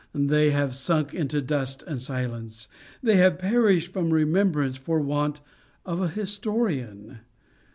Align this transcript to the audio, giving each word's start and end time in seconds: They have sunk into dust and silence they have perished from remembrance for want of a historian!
They 0.15 0.49
have 0.49 0.73
sunk 0.73 1.13
into 1.13 1.41
dust 1.43 1.83
and 1.85 1.99
silence 2.01 2.67
they 3.03 3.17
have 3.17 3.37
perished 3.37 3.93
from 3.93 4.11
remembrance 4.11 4.75
for 4.77 4.99
want 4.99 5.41
of 5.85 6.01
a 6.01 6.07
historian! 6.07 7.19